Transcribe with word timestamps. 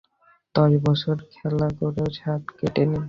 দশ 0.55 0.71
বছর 0.85 1.15
খেলা 1.33 1.67
করেও 1.79 2.07
সাধ 2.17 2.41
মেটেনি? 2.57 2.97